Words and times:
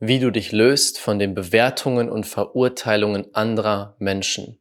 wie 0.00 0.18
du 0.18 0.30
dich 0.30 0.50
löst 0.50 0.98
von 0.98 1.18
den 1.18 1.34
Bewertungen 1.34 2.08
und 2.08 2.24
Verurteilungen 2.26 3.34
anderer 3.34 3.96
Menschen, 3.98 4.58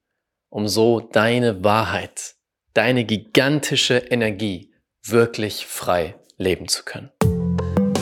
um 0.49 0.67
so 0.67 0.99
deine 0.99 1.63
Wahrheit, 1.63 2.35
deine 2.73 3.05
gigantische 3.05 3.97
Energie 3.97 4.73
wirklich 5.01 5.65
frei 5.65 6.15
leben 6.37 6.67
zu 6.67 6.83
können. 6.83 7.09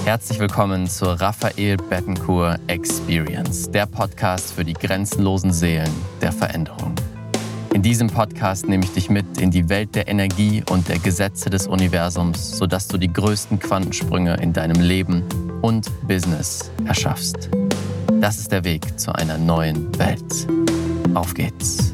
Herzlich 0.04 0.39
willkommen 0.39 0.88
zur 0.88 1.10
Raphael 1.21 1.78
Bettencourt 1.78 2.60
Experience, 2.68 3.70
der 3.70 3.86
Podcast 3.86 4.54
für 4.54 4.66
die 4.66 4.74
grenzenlosen 4.74 5.54
Seelen 5.54 5.94
der 6.22 6.32
Veränderung. 6.32 6.96
In 7.78 7.84
diesem 7.84 8.07
Podcast 8.07 8.68
nehme 8.68 8.84
ich 8.84 8.94
dich 8.96 9.12
mit 9.12 9.39
in 9.39 9.52
die 9.52 9.70
Welt 9.70 9.94
der 9.94 10.07
Energie 10.07 10.64
und 10.71 10.89
der 10.89 10.98
Gesetze 10.98 11.52
des 11.52 11.68
Universums, 11.68 12.57
sodass 12.57 12.88
du 12.88 12.98
die 12.98 13.14
größten 13.14 13.59
Quantensprünge 13.59 14.36
in 14.41 14.52
deinem 14.52 14.82
Leben 14.82 15.23
und 15.62 15.88
Business 16.08 16.71
erschaffst. 16.88 17.52
Das 18.20 18.40
ist 18.40 18.52
der 18.52 18.63
Weg 18.63 19.00
zu 19.00 19.13
einer 19.13 19.38
neuen 19.38 19.95
Welt. 20.00 20.48
Auf 21.13 21.36
geht's. 21.36 21.94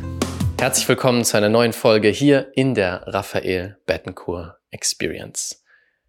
Herzlich 0.58 0.88
willkommen 0.88 1.26
zu 1.26 1.36
einer 1.36 1.50
neuen 1.50 1.74
Folge 1.74 2.08
hier 2.08 2.48
in 2.56 2.76
der 2.76 3.06
Raphael 3.08 3.78
Bettencourt 3.86 4.56
Experience. 4.72 5.66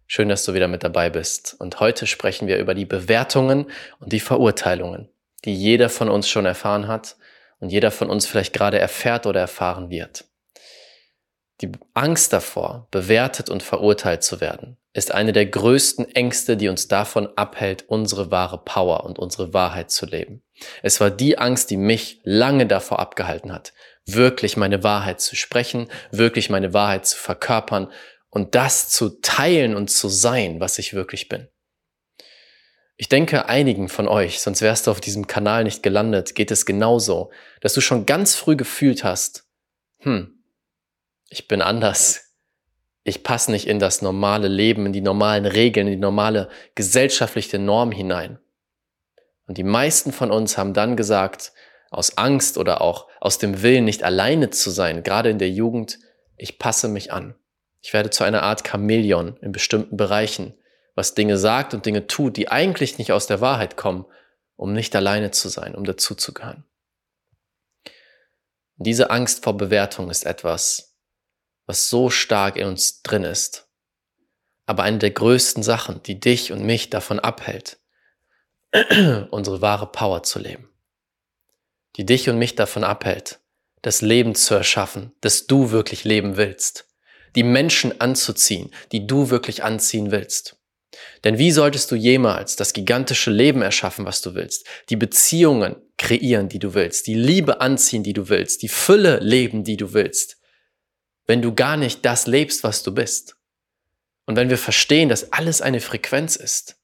Schön, 0.07 0.29
dass 0.29 0.45
du 0.45 0.53
wieder 0.53 0.69
mit 0.69 0.85
dabei 0.85 1.09
bist. 1.09 1.53
Und 1.59 1.81
heute 1.81 2.07
sprechen 2.07 2.47
wir 2.47 2.59
über 2.59 2.75
die 2.75 2.85
Bewertungen 2.85 3.65
und 3.99 4.13
die 4.13 4.21
Verurteilungen, 4.21 5.09
die 5.43 5.53
jeder 5.53 5.89
von 5.89 6.07
uns 6.07 6.29
schon 6.29 6.45
erfahren 6.45 6.87
hat 6.87 7.17
und 7.59 7.69
jeder 7.69 7.91
von 7.91 8.09
uns 8.09 8.25
vielleicht 8.25 8.53
gerade 8.53 8.79
erfährt 8.79 9.25
oder 9.25 9.39
erfahren 9.39 9.89
wird. 9.89 10.25
Die 11.61 11.71
Angst 11.93 12.33
davor, 12.33 12.87
bewertet 12.91 13.49
und 13.49 13.63
verurteilt 13.63 14.23
zu 14.23 14.41
werden, 14.41 14.77
ist 14.93 15.13
eine 15.13 15.31
der 15.31 15.45
größten 15.45 16.13
Ängste, 16.13 16.57
die 16.57 16.67
uns 16.67 16.87
davon 16.87 17.29
abhält, 17.37 17.85
unsere 17.87 18.29
wahre 18.29 18.63
Power 18.63 19.05
und 19.05 19.19
unsere 19.19 19.53
Wahrheit 19.53 19.89
zu 19.89 20.05
leben. 20.05 20.43
Es 20.83 20.99
war 20.99 21.11
die 21.11 21.37
Angst, 21.37 21.69
die 21.69 21.77
mich 21.77 22.21
lange 22.23 22.67
davor 22.67 22.99
abgehalten 22.99 23.53
hat, 23.53 23.73
wirklich 24.05 24.57
meine 24.57 24.83
Wahrheit 24.83 25.21
zu 25.21 25.35
sprechen, 25.35 25.89
wirklich 26.11 26.49
meine 26.49 26.73
Wahrheit 26.73 27.05
zu 27.05 27.17
verkörpern 27.17 27.91
und 28.29 28.55
das 28.55 28.89
zu 28.89 29.21
teilen 29.21 29.75
und 29.75 29.89
zu 29.89 30.09
sein, 30.09 30.59
was 30.59 30.77
ich 30.77 30.93
wirklich 30.93 31.29
bin. 31.29 31.47
Ich 32.97 33.09
denke, 33.09 33.49
einigen 33.49 33.89
von 33.89 34.07
euch, 34.07 34.39
sonst 34.39 34.61
wärst 34.61 34.87
du 34.87 34.91
auf 34.91 35.01
diesem 35.01 35.27
Kanal 35.27 35.65
nicht 35.65 35.83
gelandet, 35.83 36.33
geht 36.33 36.51
es 36.51 36.65
genauso, 36.65 37.31
dass 37.59 37.73
du 37.73 37.81
schon 37.81 38.05
ganz 38.05 38.35
früh 38.35 38.55
gefühlt 38.55 39.03
hast, 39.03 39.45
hm, 39.99 40.43
ich 41.29 41.47
bin 41.47 41.61
anders. 41.61 42.21
Ich 43.03 43.23
passe 43.23 43.51
nicht 43.51 43.67
in 43.67 43.79
das 43.79 44.01
normale 44.01 44.47
Leben, 44.47 44.85
in 44.85 44.93
die 44.93 45.01
normalen 45.01 45.45
Regeln, 45.45 45.87
in 45.87 45.93
die 45.93 45.99
normale 45.99 46.49
gesellschaftliche 46.75 47.59
Norm 47.59 47.91
hinein. 47.91 48.39
Und 49.47 49.57
die 49.57 49.63
meisten 49.63 50.11
von 50.11 50.31
uns 50.31 50.57
haben 50.57 50.73
dann 50.73 50.95
gesagt, 50.95 51.53
aus 51.91 52.17
Angst 52.17 52.57
oder 52.57 52.81
auch 52.81 53.07
aus 53.19 53.37
dem 53.37 53.61
Willen, 53.61 53.85
nicht 53.85 54.03
alleine 54.03 54.49
zu 54.49 54.69
sein, 54.69 55.03
gerade 55.03 55.29
in 55.29 55.39
der 55.39 55.49
Jugend, 55.49 55.99
ich 56.37 56.57
passe 56.57 56.87
mich 56.87 57.11
an. 57.11 57.35
Ich 57.81 57.93
werde 57.93 58.09
zu 58.09 58.23
einer 58.23 58.43
Art 58.43 58.67
Chamäleon 58.67 59.37
in 59.41 59.51
bestimmten 59.51 59.97
Bereichen 59.97 60.55
was 60.95 61.13
Dinge 61.13 61.37
sagt 61.37 61.73
und 61.73 61.85
Dinge 61.85 62.07
tut, 62.07 62.37
die 62.37 62.49
eigentlich 62.49 62.97
nicht 62.97 63.11
aus 63.11 63.27
der 63.27 63.41
Wahrheit 63.41 63.77
kommen, 63.77 64.05
um 64.55 64.73
nicht 64.73 64.95
alleine 64.95 65.31
zu 65.31 65.49
sein, 65.49 65.75
um 65.75 65.83
dazuzugehören. 65.83 66.63
Diese 68.77 69.09
Angst 69.09 69.43
vor 69.43 69.55
Bewertung 69.55 70.09
ist 70.09 70.25
etwas, 70.25 70.95
was 71.65 71.89
so 71.89 72.09
stark 72.09 72.55
in 72.55 72.67
uns 72.67 73.01
drin 73.01 73.23
ist. 73.23 73.67
Aber 74.65 74.83
eine 74.83 74.97
der 74.97 75.11
größten 75.11 75.63
Sachen, 75.63 76.01
die 76.03 76.19
dich 76.19 76.51
und 76.51 76.65
mich 76.65 76.89
davon 76.89 77.19
abhält, 77.19 77.77
unsere 79.31 79.61
wahre 79.61 79.91
Power 79.91 80.23
zu 80.23 80.39
leben. 80.39 80.69
Die 81.95 82.05
dich 82.05 82.29
und 82.29 82.37
mich 82.37 82.55
davon 82.55 82.83
abhält, 82.83 83.39
das 83.81 84.01
Leben 84.01 84.35
zu 84.35 84.55
erschaffen, 84.55 85.13
das 85.21 85.47
du 85.47 85.71
wirklich 85.71 86.03
leben 86.03 86.35
willst. 86.35 86.87
Die 87.35 87.43
Menschen 87.43 88.01
anzuziehen, 88.01 88.71
die 88.91 89.07
du 89.07 89.29
wirklich 89.29 89.63
anziehen 89.63 90.11
willst. 90.11 90.57
Denn 91.23 91.37
wie 91.37 91.51
solltest 91.51 91.91
du 91.91 91.95
jemals 91.95 92.55
das 92.55 92.73
gigantische 92.73 93.31
Leben 93.31 93.61
erschaffen, 93.61 94.05
was 94.05 94.21
du 94.21 94.35
willst, 94.35 94.65
die 94.89 94.95
Beziehungen 94.95 95.75
kreieren, 95.97 96.49
die 96.49 96.59
du 96.59 96.73
willst, 96.73 97.07
die 97.07 97.15
Liebe 97.15 97.61
anziehen, 97.61 98.03
die 98.03 98.13
du 98.13 98.29
willst, 98.29 98.61
die 98.61 98.67
Fülle 98.67 99.19
leben, 99.19 99.63
die 99.63 99.77
du 99.77 99.93
willst, 99.93 100.37
wenn 101.25 101.41
du 101.41 101.53
gar 101.53 101.77
nicht 101.77 102.05
das 102.05 102.27
lebst, 102.27 102.63
was 102.63 102.83
du 102.83 102.93
bist? 102.93 103.35
Und 104.25 104.35
wenn 104.35 104.49
wir 104.49 104.57
verstehen, 104.57 105.09
dass 105.09 105.31
alles 105.33 105.61
eine 105.61 105.79
Frequenz 105.79 106.35
ist, 106.35 106.77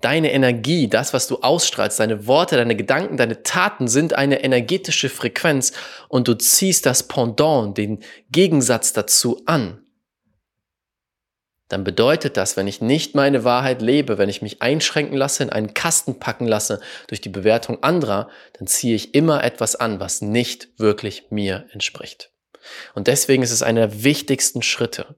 deine 0.00 0.32
Energie, 0.32 0.88
das, 0.88 1.12
was 1.12 1.26
du 1.26 1.40
ausstrahlst, 1.40 2.00
deine 2.00 2.26
Worte, 2.26 2.56
deine 2.56 2.76
Gedanken, 2.76 3.16
deine 3.16 3.42
Taten 3.42 3.86
sind 3.86 4.14
eine 4.14 4.42
energetische 4.42 5.08
Frequenz 5.08 5.72
und 6.08 6.26
du 6.26 6.34
ziehst 6.34 6.86
das 6.86 7.06
Pendant, 7.06 7.76
den 7.76 8.02
Gegensatz 8.30 8.92
dazu 8.92 9.42
an, 9.46 9.84
dann 11.70 11.84
bedeutet 11.84 12.36
das, 12.36 12.56
wenn 12.56 12.66
ich 12.66 12.80
nicht 12.80 13.14
meine 13.14 13.44
Wahrheit 13.44 13.80
lebe, 13.80 14.18
wenn 14.18 14.28
ich 14.28 14.42
mich 14.42 14.60
einschränken 14.60 15.16
lasse, 15.16 15.44
in 15.44 15.50
einen 15.50 15.72
Kasten 15.72 16.18
packen 16.18 16.46
lasse 16.46 16.80
durch 17.06 17.20
die 17.20 17.28
Bewertung 17.28 17.82
anderer, 17.84 18.28
dann 18.58 18.66
ziehe 18.66 18.96
ich 18.96 19.14
immer 19.14 19.44
etwas 19.44 19.76
an, 19.76 20.00
was 20.00 20.20
nicht 20.20 20.68
wirklich 20.78 21.30
mir 21.30 21.66
entspricht. 21.72 22.32
Und 22.94 23.06
deswegen 23.06 23.44
ist 23.44 23.52
es 23.52 23.62
einer 23.62 23.86
der 23.86 24.02
wichtigsten 24.02 24.62
Schritte, 24.62 25.14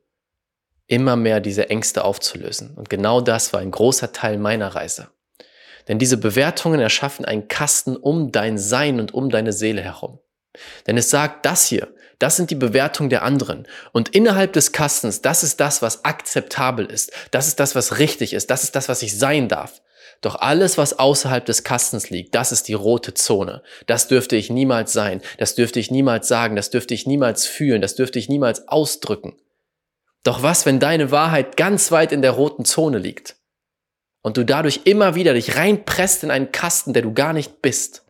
immer 0.87 1.17
mehr 1.17 1.41
diese 1.41 1.71
Ängste 1.71 2.05
aufzulösen. 2.05 2.75
Und 2.77 2.91
genau 2.91 3.23
das 3.23 3.55
war 3.55 3.61
ein 3.61 3.71
großer 3.71 4.12
Teil 4.12 4.37
meiner 4.37 4.69
Reise. 4.69 5.09
Denn 5.89 5.99
diese 5.99 6.19
Bewertungen 6.19 6.81
erschaffen 6.81 7.25
einen 7.25 7.49
Kasten 7.49 7.97
um 7.97 8.31
dein 8.31 8.59
Sein 8.59 9.01
und 9.01 9.15
um 9.15 9.31
deine 9.31 9.55
Seele 9.55 9.81
herum. 9.81 10.21
Denn 10.87 10.97
es 10.97 11.11
sagt, 11.11 11.47
das 11.47 11.67
hier, 11.67 11.89
das 12.19 12.37
sind 12.37 12.51
die 12.51 12.57
Bewertungen 12.57 13.11
der 13.11 13.23
anderen. 13.23 13.67
Und 13.93 14.11
innerhalb 14.11 14.53
des 14.53 14.73
Kastens, 14.73 15.23
das 15.23 15.43
ist 15.43 15.59
das, 15.59 15.83
was 15.83 16.05
akzeptabel 16.05 16.87
ist. 16.87 17.13
Das 17.33 17.49
ist 17.49 17.59
das, 17.59 17.75
was 17.75 17.99
richtig 17.99 18.33
ist. 18.33 18.51
Das 18.51 18.62
ist 18.62 18.77
das, 18.77 18.89
was 18.89 19.03
ich 19.03 19.19
sein 19.19 19.49
darf. 19.49 19.83
Doch 20.21 20.37
alles, 20.37 20.79
was 20.79 21.01
außerhalb 21.01 21.45
des 21.45 21.65
Kastens 21.65 22.11
liegt, 22.11 22.37
das 22.37 22.53
ist 22.53 22.69
die 22.69 22.75
rote 22.75 23.12
Zone. 23.12 23.61
Das 23.87 24.07
dürfte 24.07 24.37
ich 24.37 24.51
niemals 24.51 24.93
sein. 24.93 25.21
Das 25.39 25.57
dürfte 25.57 25.81
ich 25.81 25.91
niemals 25.91 26.29
sagen. 26.29 26.55
Das 26.55 26.71
dürfte 26.71 26.95
ich 26.95 27.09
niemals 27.09 27.45
fühlen. 27.45 27.83
Das 27.83 27.97
dürfte 27.97 28.21
ich 28.21 28.29
niemals 28.29 28.69
ausdrücken. 28.69 29.35
Doch 30.23 30.45
was, 30.45 30.65
wenn 30.65 30.79
deine 30.79 31.11
Wahrheit 31.11 31.57
ganz 31.57 31.91
weit 31.91 32.12
in 32.12 32.23
der 32.23 32.31
roten 32.31 32.65
Zone 32.65 32.99
liegt? 32.99 33.35
Und 34.23 34.37
du 34.37 34.45
dadurch 34.45 34.83
immer 34.85 35.17
wieder 35.17 35.35
dich 35.35 35.57
reinpresst 35.57 36.23
in 36.23 36.31
einen 36.31 36.53
Kasten, 36.53 36.93
der 36.93 37.03
du 37.03 37.12
gar 37.12 37.33
nicht 37.33 37.61
bist? 37.61 38.05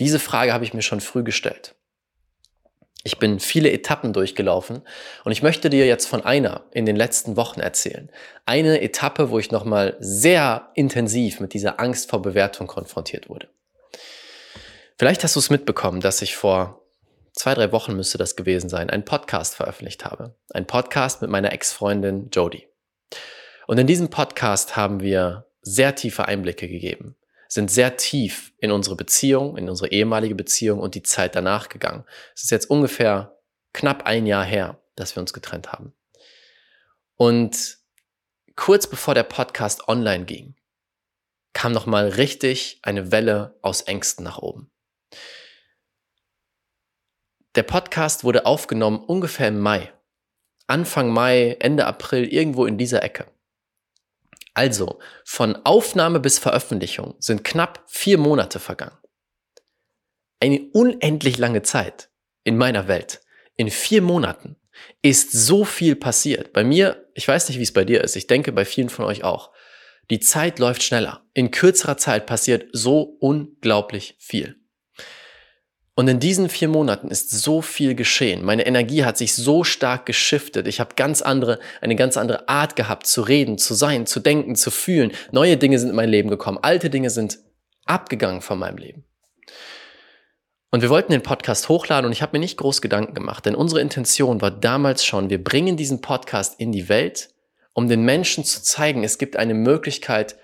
Diese 0.00 0.18
Frage 0.18 0.52
habe 0.52 0.64
ich 0.64 0.74
mir 0.74 0.82
schon 0.82 1.00
früh 1.00 1.22
gestellt. 1.22 1.74
Ich 3.06 3.18
bin 3.20 3.38
viele 3.38 3.70
Etappen 3.70 4.12
durchgelaufen 4.12 4.82
und 5.24 5.30
ich 5.30 5.40
möchte 5.40 5.70
dir 5.70 5.86
jetzt 5.86 6.06
von 6.06 6.24
einer 6.24 6.64
in 6.72 6.86
den 6.86 6.96
letzten 6.96 7.36
Wochen 7.36 7.60
erzählen. 7.60 8.10
Eine 8.46 8.80
Etappe, 8.80 9.30
wo 9.30 9.38
ich 9.38 9.52
nochmal 9.52 9.96
sehr 10.00 10.70
intensiv 10.74 11.38
mit 11.38 11.54
dieser 11.54 11.78
Angst 11.78 12.10
vor 12.10 12.20
Bewertung 12.20 12.66
konfrontiert 12.66 13.28
wurde. 13.28 13.48
Vielleicht 14.98 15.22
hast 15.22 15.36
du 15.36 15.40
es 15.40 15.50
mitbekommen, 15.50 16.00
dass 16.00 16.20
ich 16.20 16.34
vor 16.34 16.82
zwei, 17.32 17.54
drei 17.54 17.70
Wochen 17.70 17.94
müsste 17.94 18.18
das 18.18 18.34
gewesen 18.34 18.68
sein, 18.68 18.90
einen 18.90 19.04
Podcast 19.04 19.54
veröffentlicht 19.54 20.04
habe. 20.04 20.34
Ein 20.50 20.66
Podcast 20.66 21.22
mit 21.22 21.30
meiner 21.30 21.52
Ex-Freundin 21.52 22.30
Jodie. 22.30 22.66
Und 23.68 23.78
in 23.78 23.86
diesem 23.86 24.10
Podcast 24.10 24.76
haben 24.76 25.00
wir 25.00 25.46
sehr 25.62 25.94
tiefe 25.94 26.26
Einblicke 26.26 26.66
gegeben 26.66 27.14
sind 27.48 27.70
sehr 27.70 27.96
tief 27.96 28.52
in 28.58 28.70
unsere 28.70 28.96
Beziehung, 28.96 29.56
in 29.56 29.68
unsere 29.68 29.90
ehemalige 29.90 30.34
Beziehung 30.34 30.80
und 30.80 30.94
die 30.94 31.02
Zeit 31.02 31.34
danach 31.34 31.68
gegangen. 31.68 32.04
Es 32.34 32.44
ist 32.44 32.50
jetzt 32.50 32.70
ungefähr 32.70 33.38
knapp 33.72 34.04
ein 34.04 34.26
Jahr 34.26 34.44
her, 34.44 34.80
dass 34.96 35.16
wir 35.16 35.20
uns 35.20 35.32
getrennt 35.32 35.72
haben. 35.72 35.92
Und 37.16 37.78
kurz 38.56 38.86
bevor 38.86 39.14
der 39.14 39.22
Podcast 39.22 39.88
online 39.88 40.24
ging, 40.24 40.54
kam 41.52 41.72
noch 41.72 41.86
mal 41.86 42.08
richtig 42.08 42.80
eine 42.82 43.12
Welle 43.12 43.58
aus 43.62 43.82
Ängsten 43.82 44.24
nach 44.24 44.38
oben. 44.38 44.70
Der 47.54 47.62
Podcast 47.62 48.24
wurde 48.24 48.44
aufgenommen 48.44 48.98
ungefähr 48.98 49.48
im 49.48 49.60
Mai. 49.60 49.90
Anfang 50.66 51.10
Mai, 51.10 51.56
Ende 51.60 51.86
April, 51.86 52.26
irgendwo 52.26 52.66
in 52.66 52.76
dieser 52.76 53.02
Ecke. 53.02 53.26
Also, 54.56 55.00
von 55.26 55.54
Aufnahme 55.66 56.18
bis 56.18 56.38
Veröffentlichung 56.38 57.14
sind 57.18 57.44
knapp 57.44 57.84
vier 57.86 58.16
Monate 58.16 58.58
vergangen. 58.58 58.96
Eine 60.40 60.70
unendlich 60.72 61.36
lange 61.36 61.60
Zeit 61.60 62.08
in 62.42 62.56
meiner 62.56 62.88
Welt. 62.88 63.20
In 63.56 63.70
vier 63.70 64.00
Monaten 64.00 64.56
ist 65.02 65.30
so 65.30 65.66
viel 65.66 65.94
passiert. 65.94 66.54
Bei 66.54 66.64
mir, 66.64 67.06
ich 67.12 67.28
weiß 67.28 67.50
nicht, 67.50 67.58
wie 67.58 67.64
es 67.64 67.74
bei 67.74 67.84
dir 67.84 68.02
ist, 68.02 68.16
ich 68.16 68.28
denke 68.28 68.50
bei 68.50 68.64
vielen 68.64 68.88
von 68.88 69.04
euch 69.04 69.24
auch. 69.24 69.52
Die 70.10 70.20
Zeit 70.20 70.58
läuft 70.58 70.82
schneller. 70.82 71.26
In 71.34 71.50
kürzerer 71.50 71.98
Zeit 71.98 72.24
passiert 72.24 72.70
so 72.72 73.02
unglaublich 73.20 74.16
viel. 74.18 74.56
Und 75.98 76.08
in 76.08 76.20
diesen 76.20 76.50
vier 76.50 76.68
Monaten 76.68 77.08
ist 77.08 77.30
so 77.30 77.62
viel 77.62 77.94
geschehen. 77.94 78.44
Meine 78.44 78.66
Energie 78.66 79.04
hat 79.04 79.16
sich 79.16 79.34
so 79.34 79.64
stark 79.64 80.04
geschiftet. 80.04 80.68
Ich 80.68 80.78
habe 80.78 80.94
ganz 80.94 81.22
andere, 81.22 81.58
eine 81.80 81.96
ganz 81.96 82.18
andere 82.18 82.50
Art 82.50 82.76
gehabt, 82.76 83.06
zu 83.06 83.22
reden, 83.22 83.56
zu 83.56 83.72
sein, 83.72 84.04
zu 84.04 84.20
denken, 84.20 84.56
zu 84.56 84.70
fühlen. 84.70 85.12
Neue 85.32 85.56
Dinge 85.56 85.78
sind 85.78 85.88
in 85.88 85.96
mein 85.96 86.10
Leben 86.10 86.28
gekommen. 86.28 86.58
Alte 86.60 86.90
Dinge 86.90 87.08
sind 87.08 87.38
abgegangen 87.86 88.42
von 88.42 88.58
meinem 88.58 88.76
Leben. 88.76 89.04
Und 90.70 90.82
wir 90.82 90.90
wollten 90.90 91.12
den 91.12 91.22
Podcast 91.22 91.70
hochladen 91.70 92.04
und 92.04 92.12
ich 92.12 92.20
habe 92.20 92.36
mir 92.36 92.40
nicht 92.40 92.58
groß 92.58 92.82
Gedanken 92.82 93.14
gemacht, 93.14 93.46
denn 93.46 93.54
unsere 93.54 93.80
Intention 93.80 94.42
war 94.42 94.50
damals 94.50 95.02
schon, 95.02 95.30
wir 95.30 95.42
bringen 95.42 95.78
diesen 95.78 96.02
Podcast 96.02 96.60
in 96.60 96.72
die 96.72 96.90
Welt, 96.90 97.30
um 97.72 97.88
den 97.88 98.04
Menschen 98.04 98.44
zu 98.44 98.62
zeigen, 98.62 99.02
es 99.02 99.16
gibt 99.16 99.36
eine 99.36 99.54
Möglichkeit, 99.54 100.36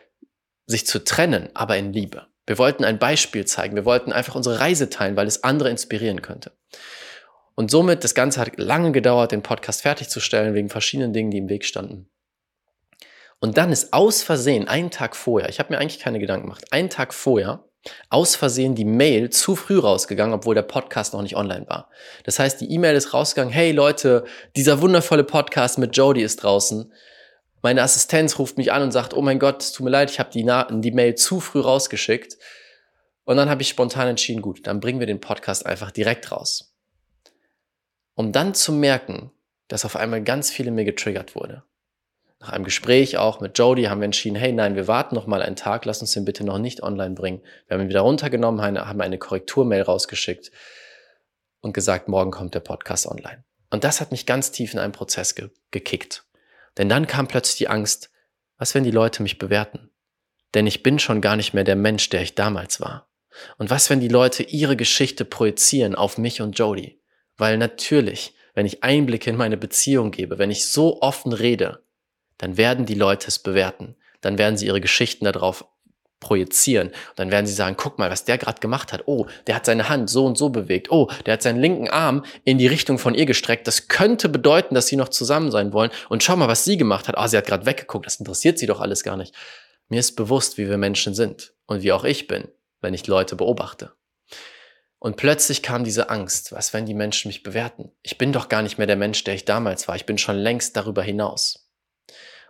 sich 0.64 0.86
zu 0.86 1.04
trennen, 1.04 1.50
aber 1.52 1.76
in 1.76 1.92
Liebe. 1.92 2.31
Wir 2.46 2.58
wollten 2.58 2.84
ein 2.84 2.98
Beispiel 2.98 3.44
zeigen. 3.44 3.76
Wir 3.76 3.84
wollten 3.84 4.12
einfach 4.12 4.34
unsere 4.34 4.60
Reise 4.60 4.90
teilen, 4.90 5.16
weil 5.16 5.26
es 5.26 5.44
andere 5.44 5.70
inspirieren 5.70 6.22
könnte. 6.22 6.52
Und 7.54 7.70
somit, 7.70 8.02
das 8.02 8.14
Ganze 8.14 8.40
hat 8.40 8.58
lange 8.58 8.92
gedauert, 8.92 9.32
den 9.32 9.42
Podcast 9.42 9.82
fertigzustellen, 9.82 10.54
wegen 10.54 10.68
verschiedenen 10.68 11.12
Dingen, 11.12 11.30
die 11.30 11.38
im 11.38 11.48
Weg 11.48 11.64
standen. 11.64 12.08
Und 13.40 13.58
dann 13.58 13.72
ist 13.72 13.92
aus 13.92 14.22
Versehen, 14.22 14.68
einen 14.68 14.90
Tag 14.90 15.16
vorher, 15.16 15.48
ich 15.48 15.58
habe 15.58 15.72
mir 15.72 15.80
eigentlich 15.80 16.00
keine 16.00 16.20
Gedanken 16.20 16.46
gemacht, 16.46 16.72
einen 16.72 16.90
Tag 16.90 17.12
vorher, 17.12 17.64
aus 18.08 18.36
Versehen 18.36 18.76
die 18.76 18.84
Mail 18.84 19.30
zu 19.30 19.56
früh 19.56 19.78
rausgegangen, 19.78 20.34
obwohl 20.34 20.54
der 20.54 20.62
Podcast 20.62 21.12
noch 21.12 21.22
nicht 21.22 21.36
online 21.36 21.66
war. 21.68 21.90
Das 22.24 22.38
heißt, 22.38 22.60
die 22.60 22.70
E-Mail 22.70 22.94
ist 22.94 23.12
rausgegangen, 23.12 23.52
hey 23.52 23.72
Leute, 23.72 24.24
dieser 24.54 24.80
wundervolle 24.80 25.24
Podcast 25.24 25.78
mit 25.78 25.96
Jody 25.96 26.22
ist 26.22 26.42
draußen. 26.42 26.92
Meine 27.62 27.82
Assistenz 27.82 28.38
ruft 28.38 28.58
mich 28.58 28.72
an 28.72 28.82
und 28.82 28.90
sagt, 28.90 29.14
oh 29.14 29.22
mein 29.22 29.38
Gott, 29.38 29.62
es 29.62 29.72
tut 29.72 29.84
mir 29.84 29.90
leid, 29.90 30.10
ich 30.10 30.18
habe 30.18 30.30
die, 30.30 30.44
die 30.80 30.90
Mail 30.90 31.14
zu 31.14 31.38
früh 31.40 31.60
rausgeschickt. 31.60 32.36
Und 33.24 33.36
dann 33.36 33.48
habe 33.48 33.62
ich 33.62 33.68
spontan 33.68 34.08
entschieden, 34.08 34.42
gut, 34.42 34.66
dann 34.66 34.80
bringen 34.80 34.98
wir 34.98 35.06
den 35.06 35.20
Podcast 35.20 35.64
einfach 35.64 35.92
direkt 35.92 36.32
raus. 36.32 36.74
Um 38.14 38.32
dann 38.32 38.54
zu 38.54 38.72
merken, 38.72 39.30
dass 39.68 39.84
auf 39.84 39.94
einmal 39.94 40.22
ganz 40.22 40.50
viele 40.50 40.72
mir 40.72 40.84
getriggert 40.84 41.36
wurde. 41.36 41.62
Nach 42.40 42.50
einem 42.50 42.64
Gespräch 42.64 43.16
auch 43.16 43.40
mit 43.40 43.56
Jody 43.56 43.84
haben 43.84 44.00
wir 44.00 44.06
entschieden, 44.06 44.34
hey, 44.34 44.52
nein, 44.52 44.74
wir 44.74 44.88
warten 44.88 45.14
noch 45.14 45.28
mal 45.28 45.40
einen 45.40 45.54
Tag, 45.54 45.84
lass 45.84 46.00
uns 46.00 46.10
den 46.10 46.24
bitte 46.24 46.42
noch 46.42 46.58
nicht 46.58 46.82
online 46.82 47.14
bringen. 47.14 47.40
Wir 47.68 47.76
haben 47.76 47.84
ihn 47.84 47.88
wieder 47.88 48.00
runtergenommen, 48.00 48.60
haben 48.60 49.00
eine 49.00 49.18
Korrekturmail 49.18 49.82
rausgeschickt 49.82 50.50
und 51.60 51.72
gesagt, 51.72 52.08
morgen 52.08 52.32
kommt 52.32 52.56
der 52.56 52.60
Podcast 52.60 53.06
online. 53.06 53.44
Und 53.70 53.84
das 53.84 54.00
hat 54.00 54.10
mich 54.10 54.26
ganz 54.26 54.50
tief 54.50 54.74
in 54.74 54.80
einen 54.80 54.92
Prozess 54.92 55.36
ge 55.36 55.50
gekickt. 55.70 56.24
Denn 56.78 56.88
dann 56.88 57.06
kam 57.06 57.28
plötzlich 57.28 57.58
die 57.58 57.68
Angst, 57.68 58.10
was 58.56 58.74
wenn 58.74 58.84
die 58.84 58.90
Leute 58.90 59.22
mich 59.22 59.38
bewerten? 59.38 59.90
Denn 60.54 60.66
ich 60.66 60.82
bin 60.82 60.98
schon 60.98 61.20
gar 61.20 61.36
nicht 61.36 61.54
mehr 61.54 61.64
der 61.64 61.76
Mensch, 61.76 62.08
der 62.10 62.22
ich 62.22 62.34
damals 62.34 62.80
war. 62.80 63.08
Und 63.58 63.70
was, 63.70 63.88
wenn 63.90 64.00
die 64.00 64.08
Leute 64.08 64.42
ihre 64.42 64.76
Geschichte 64.76 65.24
projizieren 65.24 65.94
auf 65.94 66.18
mich 66.18 66.40
und 66.40 66.58
Jody? 66.58 67.00
Weil 67.36 67.56
natürlich, 67.56 68.34
wenn 68.54 68.66
ich 68.66 68.82
Einblicke 68.82 69.30
in 69.30 69.36
meine 69.36 69.56
Beziehung 69.56 70.10
gebe, 70.10 70.38
wenn 70.38 70.50
ich 70.50 70.66
so 70.66 71.00
offen 71.00 71.32
rede, 71.32 71.82
dann 72.38 72.56
werden 72.56 72.86
die 72.86 72.94
Leute 72.94 73.28
es 73.28 73.38
bewerten. 73.38 73.96
Dann 74.20 74.38
werden 74.38 74.56
sie 74.56 74.66
ihre 74.66 74.80
Geschichten 74.80 75.24
darauf 75.24 75.64
projizieren. 76.22 76.88
Und 76.88 77.18
dann 77.18 77.30
werden 77.30 77.46
sie 77.46 77.52
sagen, 77.52 77.76
guck 77.76 77.98
mal, 77.98 78.10
was 78.10 78.24
der 78.24 78.38
gerade 78.38 78.60
gemacht 78.60 78.92
hat. 78.92 79.02
Oh, 79.06 79.26
der 79.46 79.56
hat 79.56 79.66
seine 79.66 79.90
Hand 79.90 80.08
so 80.08 80.24
und 80.24 80.38
so 80.38 80.48
bewegt. 80.48 80.90
Oh, 80.90 81.10
der 81.26 81.34
hat 81.34 81.42
seinen 81.42 81.60
linken 81.60 81.90
Arm 81.90 82.24
in 82.44 82.56
die 82.56 82.68
Richtung 82.68 82.98
von 82.98 83.14
ihr 83.14 83.26
gestreckt. 83.26 83.66
Das 83.66 83.88
könnte 83.88 84.28
bedeuten, 84.28 84.74
dass 84.74 84.86
sie 84.86 84.96
noch 84.96 85.10
zusammen 85.10 85.50
sein 85.50 85.72
wollen. 85.72 85.90
Und 86.08 86.22
schau 86.22 86.36
mal, 86.36 86.48
was 86.48 86.64
sie 86.64 86.78
gemacht 86.78 87.08
hat. 87.08 87.16
oh, 87.18 87.26
sie 87.26 87.36
hat 87.36 87.46
gerade 87.46 87.66
weggeguckt. 87.66 88.06
Das 88.06 88.16
interessiert 88.16 88.58
sie 88.58 88.66
doch 88.66 88.80
alles 88.80 89.02
gar 89.02 89.16
nicht. 89.16 89.34
Mir 89.88 90.00
ist 90.00 90.16
bewusst, 90.16 90.56
wie 90.56 90.68
wir 90.68 90.78
Menschen 90.78 91.14
sind 91.14 91.52
und 91.66 91.82
wie 91.82 91.92
auch 91.92 92.04
ich 92.04 92.28
bin, 92.28 92.48
wenn 92.80 92.94
ich 92.94 93.06
Leute 93.06 93.36
beobachte. 93.36 93.92
Und 94.98 95.16
plötzlich 95.16 95.62
kam 95.62 95.82
diese 95.82 96.10
Angst, 96.10 96.52
was 96.52 96.72
wenn 96.72 96.86
die 96.86 96.94
Menschen 96.94 97.28
mich 97.28 97.42
bewerten? 97.42 97.90
Ich 98.02 98.18
bin 98.18 98.32
doch 98.32 98.48
gar 98.48 98.62
nicht 98.62 98.78
mehr 98.78 98.86
der 98.86 98.96
Mensch, 98.96 99.24
der 99.24 99.34
ich 99.34 99.44
damals 99.44 99.88
war. 99.88 99.96
Ich 99.96 100.06
bin 100.06 100.16
schon 100.16 100.36
längst 100.36 100.76
darüber 100.76 101.02
hinaus. 101.02 101.68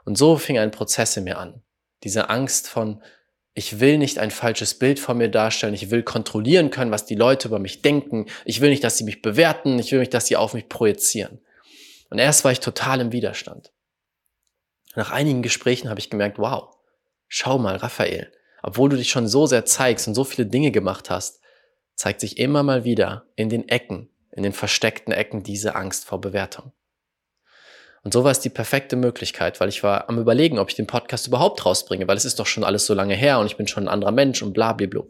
Und 0.05 0.19
so 0.19 0.37
fing 0.37 0.59
ein 0.59 0.71
Prozess 0.71 1.17
in 1.17 1.25
mir 1.25 1.39
an. 1.39 1.63
Diese 2.03 2.29
Angst 2.29 2.69
von, 2.69 3.03
ich 3.55 3.81
will 3.81 3.99
nicht 3.99 4.19
ein 4.19 4.31
falsches 4.31 4.79
Bild 4.79 4.99
von 4.99 5.19
mir 5.19 5.29
darstellen. 5.29 5.75
Ich 5.75 5.91
will 5.91 6.03
kontrollieren 6.03 6.71
können, 6.71 6.91
was 6.91 7.05
die 7.05 7.15
Leute 7.15 7.49
über 7.49 7.59
mich 7.59 7.83
denken. 7.83 8.27
Ich 8.45 8.61
will 8.61 8.71
nicht, 8.71 8.83
dass 8.83 8.97
sie 8.97 9.05
mich 9.05 9.21
bewerten. 9.21 9.79
Ich 9.79 9.93
will 9.93 10.01
nicht, 10.01 10.15
dass 10.15 10.27
sie 10.27 10.37
auf 10.37 10.55
mich 10.55 10.69
projizieren. 10.69 11.41
Und 12.09 12.19
erst 12.19 12.45
war 12.45 12.53
ich 12.53 12.61
total 12.61 13.01
im 13.01 13.13
Widerstand. 13.13 13.73
Nach 14.95 15.11
einigen 15.11 15.43
Gesprächen 15.43 15.91
habe 15.91 16.01
ich 16.01 16.11
gemerkt, 16.11 16.39
wow, 16.39 16.75
schau 17.29 17.59
mal, 17.59 17.77
Raphael, 17.77 18.33
obwohl 18.63 18.91
du 18.91 18.97
dich 18.97 19.11
schon 19.11 19.29
so 19.29 19.47
sehr 19.47 19.65
zeigst 19.65 20.09
und 20.09 20.15
so 20.15 20.25
viele 20.25 20.47
Dinge 20.47 20.71
gemacht 20.71 21.11
hast, 21.11 21.41
zeigt 21.95 22.21
sich 22.21 22.39
immer 22.39 22.63
mal 22.63 22.85
wieder 22.85 23.27
in 23.37 23.49
den 23.49 23.69
Ecken, 23.69 24.11
in 24.31 24.43
den 24.43 24.53
versteckten 24.53 25.13
Ecken 25.13 25.43
diese 25.43 25.75
Angst 25.75 26.05
vor 26.05 26.21
Bewertung. 26.21 26.73
Und 28.05 28.13
so 28.13 28.25
war 28.25 28.33
es 28.33 28.41
die 28.41 28.51
perfekte 28.51 28.97
Möglichkeit, 28.97 29.61
weil 29.61 29.69
ich 29.69 29.83
war 29.83 30.09
am 30.09 30.19
überlegen, 30.19 30.59
ob 30.59 30.69
ich 30.69 30.75
den 30.75 30.89
Podcast 30.89 31.29
überhaupt 31.29 31.65
rausbringe, 31.65 32.09
weil 32.09 32.17
es 32.17 32.25
ist 32.25 32.39
doch 32.39 32.47
schon 32.47 32.65
alles 32.65 32.87
so 32.87 32.95
lange 32.95 33.15
her 33.15 33.39
und 33.39 33.47
ich 33.47 33.57
bin 33.57 33.69
schon 33.69 33.85
ein 33.85 33.89
anderer 33.89 34.13
Mensch 34.13 34.43
und 34.43 34.53
bla, 34.53 34.73
bla, 34.73 34.89
bla. 34.89 35.03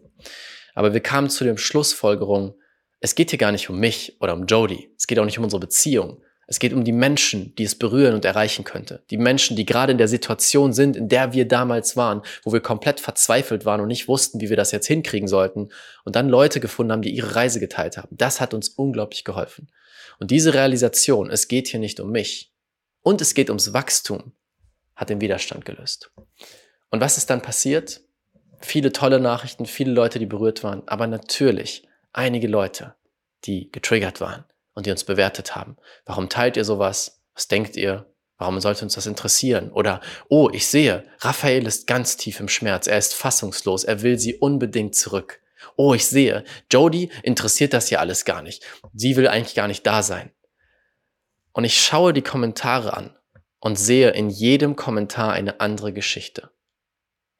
Aber 0.74 0.92
wir 0.92 1.00
kamen 1.00 1.30
zu 1.30 1.44
dem 1.44 1.56
Schlussfolgerung, 1.56 2.54
es 3.00 3.14
geht 3.14 3.30
hier 3.30 3.38
gar 3.38 3.52
nicht 3.52 3.68
um 3.68 3.80
mich 3.80 4.16
oder 4.20 4.34
um 4.34 4.46
Jody. 4.46 4.94
Es 4.96 5.06
geht 5.06 5.18
auch 5.18 5.24
nicht 5.24 5.38
um 5.38 5.44
unsere 5.44 5.60
Beziehung. 5.60 6.22
Es 6.46 6.58
geht 6.58 6.72
um 6.72 6.84
die 6.84 6.92
Menschen, 6.92 7.54
die 7.56 7.64
es 7.64 7.78
berühren 7.78 8.14
und 8.14 8.24
erreichen 8.24 8.64
könnte. 8.64 9.02
Die 9.10 9.16
Menschen, 9.16 9.56
die 9.56 9.64
gerade 9.64 9.92
in 9.92 9.98
der 9.98 10.06
Situation 10.06 10.72
sind, 10.72 10.96
in 10.96 11.08
der 11.08 11.32
wir 11.32 11.48
damals 11.48 11.96
waren, 11.96 12.22
wo 12.44 12.52
wir 12.52 12.60
komplett 12.60 13.00
verzweifelt 13.00 13.64
waren 13.64 13.80
und 13.80 13.88
nicht 13.88 14.06
wussten, 14.06 14.40
wie 14.40 14.50
wir 14.50 14.56
das 14.56 14.70
jetzt 14.70 14.86
hinkriegen 14.86 15.28
sollten. 15.28 15.70
Und 16.04 16.14
dann 16.14 16.28
Leute 16.28 16.60
gefunden 16.60 16.92
haben, 16.92 17.02
die 17.02 17.14
ihre 17.14 17.34
Reise 17.34 17.58
geteilt 17.58 17.96
haben. 17.96 18.08
Das 18.10 18.40
hat 18.40 18.54
uns 18.54 18.68
unglaublich 18.68 19.24
geholfen. 19.24 19.68
Und 20.20 20.30
diese 20.30 20.54
Realisation, 20.54 21.30
es 21.30 21.48
geht 21.48 21.68
hier 21.68 21.80
nicht 21.80 22.00
um 22.00 22.10
mich, 22.10 22.51
und 23.02 23.20
es 23.20 23.34
geht 23.34 23.50
ums 23.50 23.72
Wachstum, 23.72 24.32
hat 24.94 25.10
den 25.10 25.20
Widerstand 25.20 25.64
gelöst. 25.64 26.12
Und 26.90 27.00
was 27.00 27.18
ist 27.18 27.30
dann 27.30 27.42
passiert? 27.42 28.02
Viele 28.60 28.92
tolle 28.92 29.18
Nachrichten, 29.18 29.66
viele 29.66 29.92
Leute, 29.92 30.18
die 30.18 30.26
berührt 30.26 30.62
waren, 30.62 30.82
aber 30.86 31.06
natürlich 31.06 31.88
einige 32.12 32.46
Leute, 32.46 32.94
die 33.44 33.70
getriggert 33.72 34.20
waren 34.20 34.44
und 34.74 34.86
die 34.86 34.90
uns 34.90 35.04
bewertet 35.04 35.56
haben. 35.56 35.76
Warum 36.04 36.28
teilt 36.28 36.56
ihr 36.56 36.64
sowas? 36.64 37.22
Was 37.34 37.48
denkt 37.48 37.76
ihr? 37.76 38.06
Warum 38.38 38.60
sollte 38.60 38.84
uns 38.84 38.94
das 38.94 39.06
interessieren? 39.06 39.70
Oder, 39.70 40.00
oh, 40.28 40.50
ich 40.52 40.66
sehe, 40.66 41.04
Raphael 41.20 41.66
ist 41.66 41.86
ganz 41.86 42.16
tief 42.16 42.40
im 42.40 42.48
Schmerz, 42.48 42.86
er 42.86 42.98
ist 42.98 43.14
fassungslos, 43.14 43.84
er 43.84 44.02
will 44.02 44.18
sie 44.18 44.34
unbedingt 44.34 44.94
zurück. 44.94 45.40
Oh, 45.76 45.94
ich 45.94 46.06
sehe, 46.06 46.44
Jody 46.70 47.10
interessiert 47.22 47.72
das 47.72 47.88
hier 47.88 48.00
alles 48.00 48.24
gar 48.24 48.42
nicht. 48.42 48.64
Sie 48.94 49.16
will 49.16 49.28
eigentlich 49.28 49.54
gar 49.54 49.68
nicht 49.68 49.86
da 49.86 50.02
sein. 50.02 50.32
Und 51.52 51.64
ich 51.64 51.80
schaue 51.80 52.12
die 52.12 52.22
Kommentare 52.22 52.96
an 52.96 53.16
und 53.60 53.78
sehe 53.78 54.10
in 54.10 54.30
jedem 54.30 54.76
Kommentar 54.76 55.32
eine 55.32 55.60
andere 55.60 55.92
Geschichte. 55.92 56.50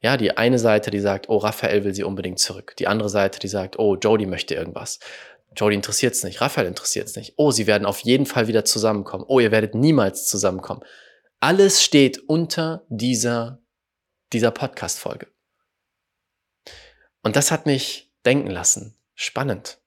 Ja, 0.01 0.17
die 0.17 0.37
eine 0.37 0.59
Seite, 0.59 0.91
die 0.91 0.99
sagt, 0.99 1.29
oh, 1.29 1.37
Raphael 1.37 1.83
will 1.83 1.93
sie 1.93 2.03
unbedingt 2.03 2.39
zurück. 2.39 2.75
Die 2.77 2.87
andere 2.87 3.09
Seite, 3.09 3.39
die 3.39 3.47
sagt, 3.47 3.79
oh, 3.79 3.95
Jody 3.95 4.25
möchte 4.25 4.53
irgendwas. 4.53 4.99
Jody 5.55 5.75
interessiert 5.75 6.13
es 6.13 6.23
nicht, 6.23 6.41
Raphael 6.41 6.67
interessiert 6.67 7.07
es 7.07 7.15
nicht. 7.15 7.33
Oh, 7.37 7.51
sie 7.51 7.67
werden 7.67 7.85
auf 7.85 7.99
jeden 7.99 8.25
Fall 8.25 8.47
wieder 8.47 8.65
zusammenkommen. 8.65 9.25
Oh, 9.27 9.39
ihr 9.39 9.51
werdet 9.51 9.75
niemals 9.75 10.25
zusammenkommen. 10.25 10.83
Alles 11.39 11.83
steht 11.83 12.19
unter 12.27 12.85
dieser, 12.89 13.61
dieser 14.31 14.51
Podcast-Folge. 14.51 15.27
Und 17.21 17.35
das 17.35 17.51
hat 17.51 17.65
mich 17.65 18.11
denken 18.25 18.49
lassen. 18.49 18.97
Spannend. 19.13 19.79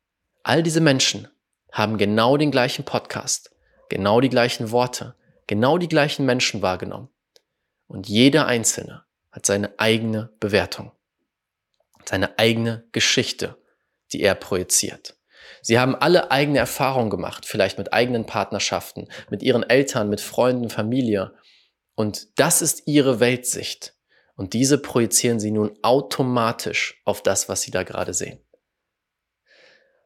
All 0.43 0.62
diese 0.62 0.81
Menschen 0.81 1.29
haben 1.73 1.99
genau 1.99 2.37
den 2.37 2.50
gleichen 2.50 2.85
Podcast 2.85 3.56
genau 3.88 4.21
die 4.21 4.28
gleichen 4.28 4.71
Worte, 4.71 5.14
genau 5.47 5.78
die 5.78 5.88
gleichen 5.88 6.26
Menschen 6.26 6.62
wahrgenommen. 6.62 7.09
Und 7.87 8.09
jeder 8.09 8.47
Einzelne 8.47 9.05
hat 9.31 9.47
seine 9.47 9.78
eigene 9.78 10.31
Bewertung, 10.40 10.93
seine 12.05 12.38
eigene 12.38 12.88
Geschichte, 12.93 13.57
die 14.12 14.23
er 14.23 14.35
projiziert. 14.35 15.16
Sie 15.62 15.78
haben 15.78 15.95
alle 15.95 16.31
eigene 16.31 16.59
Erfahrungen 16.59 17.11
gemacht, 17.11 17.45
vielleicht 17.45 17.78
mit 17.78 17.93
eigenen 17.93 18.25
Partnerschaften, 18.25 19.09
mit 19.31 19.43
ihren 19.43 19.62
Eltern, 19.62 20.09
mit 20.09 20.21
Freunden, 20.21 20.71
Familie. 20.71 21.35
Und 21.95 22.38
das 22.38 22.62
ist 22.62 22.83
ihre 22.87 23.21
Weltsicht. 23.21 23.95
Und 24.37 24.52
diese 24.52 24.78
projizieren 24.78 25.40
sie 25.40 25.50
nun 25.50 25.76
automatisch 25.83 27.00
auf 27.05 27.23
das, 27.23 27.49
was 27.49 27.62
sie 27.62 27.71
da 27.71 27.83
gerade 27.83 28.14
sehen. 28.14 28.38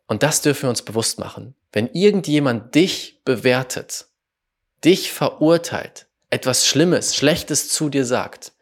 Und 0.06 0.22
das 0.22 0.40
dürfen 0.42 0.62
wir 0.62 0.70
uns 0.70 0.82
bewusst 0.82 1.18
machen. 1.18 1.54
Wenn 1.72 1.88
irgendjemand 1.92 2.74
dich 2.74 3.20
bewertet, 3.24 4.06
dich 4.84 5.12
verurteilt, 5.12 6.06
etwas 6.30 6.66
Schlimmes, 6.66 7.14
Schlechtes 7.14 7.68
zu 7.68 7.88
dir 7.88 8.04
sagt, 8.04 8.52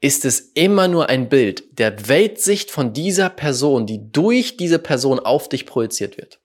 ist 0.00 0.24
es 0.24 0.40
immer 0.54 0.88
nur 0.88 1.08
ein 1.08 1.28
Bild 1.28 1.78
der 1.78 2.08
Weltsicht 2.08 2.70
von 2.70 2.92
dieser 2.92 3.30
Person, 3.30 3.86
die 3.86 4.10
durch 4.10 4.56
diese 4.56 4.78
Person 4.78 5.20
auf 5.20 5.48
dich 5.48 5.64
projiziert 5.64 6.18
wird. 6.18 6.40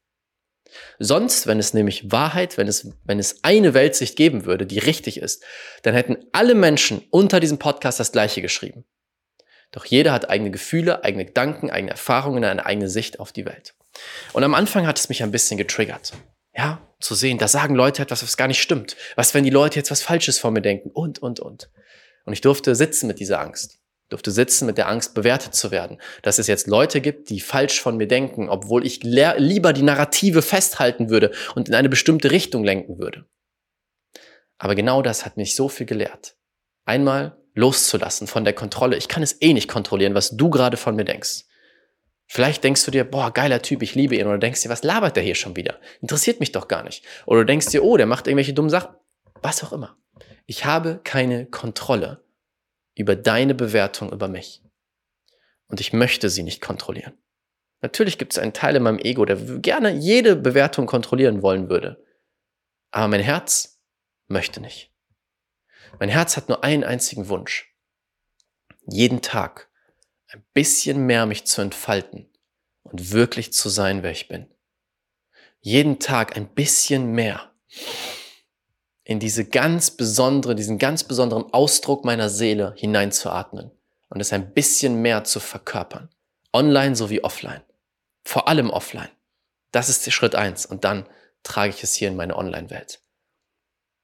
Sonst, 1.00 1.48
wenn 1.48 1.60
es 1.60 1.74
nämlich 1.74 2.12
Wahrheit, 2.12 2.58
wenn 2.58 2.68
es, 2.68 2.92
wenn 3.04 3.20
es 3.20 3.44
eine 3.44 3.74
Weltsicht 3.74 4.16
geben 4.16 4.46
würde, 4.46 4.66
die 4.66 4.80
richtig 4.80 5.20
ist, 5.20 5.44
dann 5.82 5.96
hätten 5.96 6.18
alle 6.34 6.54
Menschen 6.54 7.04
unter 7.10 7.40
diesem 7.40 7.58
Podcast 7.58 8.00
das 8.00 8.12
Gleiche 8.12 8.42
geschrieben. 8.42 8.86
Doch 9.72 9.86
jeder 9.86 10.14
hat 10.14 10.30
eigene 10.30 10.52
Gefühle, 10.52 11.04
eigene 11.04 11.26
Gedanken, 11.26 11.70
eigene 11.70 11.92
Erfahrungen, 11.92 12.44
eine 12.44 12.66
eigene 12.66 12.90
Sicht 12.90 13.20
auf 13.20 13.32
die 13.32 13.46
Welt. 13.46 13.76
Und 14.34 14.44
am 14.44 14.54
Anfang 14.54 14.88
hat 14.88 15.00
es 15.00 15.10
mich 15.10 15.24
ein 15.24 15.32
bisschen 15.32 15.58
getriggert. 15.58 16.14
Ja, 16.56 16.82
zu 17.00 17.14
sehen, 17.14 17.38
da 17.38 17.48
sagen 17.48 17.76
Leute 17.76 18.02
etwas, 18.02 18.24
was 18.24 18.38
gar 18.38 18.48
nicht 18.48 18.62
stimmt. 18.62 18.96
Was, 19.16 19.34
wenn 19.34 19.44
die 19.44 19.52
Leute 19.52 19.78
jetzt 19.78 19.92
was 19.92 20.02
Falsches 20.02 20.40
von 20.40 20.54
mir 20.54 20.62
denken? 20.62 20.90
Und, 20.90 21.20
und, 21.20 21.40
und. 21.40 21.70
Und 22.26 22.34
ich 22.34 22.42
durfte 22.42 22.76
sitzen 22.76 23.08
mit 23.08 23.20
dieser 23.20 23.40
Angst. 23.40 23.80
Ich 24.04 24.10
durfte 24.10 24.32
sitzen 24.32 24.66
mit 24.66 24.78
der 24.78 24.88
Angst, 24.88 25.14
bewertet 25.14 25.54
zu 25.54 25.70
werden. 25.70 26.02
Dass 26.24 26.40
es 26.40 26.48
jetzt 26.48 26.68
Leute 26.68 27.02
gibt, 27.02 27.30
die 27.30 27.40
falsch 27.40 27.80
von 27.80 27.98
mir 27.98 28.08
denken, 28.08 28.50
obwohl 28.50 28.86
ich 28.86 29.04
lieber 29.04 29.74
die 29.74 29.84
Narrative 29.84 30.42
festhalten 30.42 31.10
würde 31.10 31.32
und 31.56 31.70
in 31.70 31.76
eine 31.76 31.90
bestimmte 31.90 32.32
Richtung 32.32 32.64
lenken 32.64 32.98
würde. 32.98 33.26
Aber 34.58 34.76
genau 34.76 35.02
das 35.02 35.26
hat 35.26 35.38
mich 35.38 35.56
so 35.56 35.70
viel 35.70 35.86
gelehrt. 35.86 36.36
Einmal 36.86 37.38
loszulassen 37.54 38.28
von 38.28 38.46
der 38.46 38.54
Kontrolle. 38.54 38.98
Ich 38.98 39.08
kann 39.08 39.24
es 39.24 39.42
eh 39.42 39.54
nicht 39.54 39.68
kontrollieren, 39.68 40.14
was 40.14 40.38
du 40.38 40.50
gerade 40.50 40.78
von 40.78 40.96
mir 40.96 41.06
denkst. 41.06 41.44
Vielleicht 42.28 42.64
denkst 42.64 42.84
du 42.84 42.92
dir, 42.92 43.06
boah, 43.06 43.32
geiler 43.32 43.62
Typ, 43.62 43.82
ich 43.82 43.96
liebe 43.96 44.16
ihn. 44.16 44.28
Oder 44.28 44.38
denkst 44.38 44.62
dir, 44.62 44.70
was 44.70 44.84
labert 44.84 45.16
der 45.16 45.24
hier 45.24 45.36
schon 45.36 45.56
wieder? 45.56 45.80
Interessiert 46.02 46.40
mich 46.40 46.52
doch 46.52 46.68
gar 46.68 46.84
nicht. 46.84 47.06
Oder 47.26 47.42
du 47.42 47.46
denkst 47.46 47.68
dir, 47.68 47.84
oh, 47.84 47.96
der 47.96 48.06
macht 48.06 48.28
irgendwelche 48.28 48.54
dummen 48.54 48.70
Sachen. 48.70 48.96
Was 49.42 49.64
auch 49.64 49.72
immer. 49.72 49.98
Ich 50.46 50.66
habe 50.66 51.00
keine 51.04 51.46
Kontrolle 51.46 52.24
über 52.96 53.16
deine 53.16 53.56
Bewertung 53.56 54.12
über 54.12 54.28
mich. 54.28 54.62
Und 55.68 55.80
ich 55.80 55.94
möchte 55.94 56.30
sie 56.30 56.44
nicht 56.44 56.62
kontrollieren. 56.62 57.14
Natürlich 57.82 58.18
gibt 58.18 58.34
es 58.34 58.40
einen 58.40 58.54
Teil 58.54 58.76
in 58.76 58.84
meinem 58.84 59.00
Ego, 59.00 59.24
der 59.24 59.36
gerne 59.60 59.92
jede 59.92 60.36
Bewertung 60.36 60.86
kontrollieren 60.86 61.44
wollen 61.44 61.70
würde. 61.70 62.04
Aber 62.92 63.08
mein 63.08 63.22
Herz 63.22 63.80
möchte 64.28 64.62
nicht. 64.62 64.92
Mein 66.00 66.10
Herz 66.10 66.36
hat 66.36 66.50
nur 66.50 66.64
einen 66.64 66.84
einzigen 66.84 67.30
Wunsch. 67.30 67.74
Jeden 68.90 69.22
Tag 69.22 69.67
ein 70.28 70.44
bisschen 70.54 71.06
mehr 71.06 71.26
mich 71.26 71.46
zu 71.46 71.62
entfalten 71.62 72.30
und 72.84 73.12
wirklich 73.12 73.54
zu 73.54 73.70
sein, 73.70 74.04
wer 74.04 74.12
ich 74.12 74.28
bin. 74.28 74.48
Jeden 75.62 76.00
Tag 76.00 76.36
ein 76.38 76.48
bisschen 76.48 77.12
mehr 77.12 77.52
in 79.04 79.20
diese 79.20 79.46
ganz 79.46 79.92
besondere, 79.92 80.54
diesen 80.54 80.78
ganz 80.78 81.04
besonderen 81.06 81.54
Ausdruck 81.54 82.04
meiner 82.04 82.30
Seele 82.30 82.74
hineinzuatmen 82.76 83.72
und 84.10 84.20
es 84.20 84.34
ein 84.34 84.54
bisschen 84.54 85.02
mehr 85.02 85.24
zu 85.24 85.40
verkörpern. 85.40 86.10
Online 86.54 86.96
sowie 86.96 87.22
offline. 87.22 87.62
Vor 88.24 88.48
allem 88.48 88.70
offline. 88.70 89.10
Das 89.72 89.90
ist 89.90 90.06
der 90.06 90.12
Schritt 90.12 90.36
eins 90.36 90.66
und 90.66 90.84
dann 90.84 91.08
trage 91.44 91.70
ich 91.70 91.84
es 91.84 91.94
hier 91.94 92.10
in 92.10 92.16
meine 92.16 92.36
Online-Welt. 92.36 93.02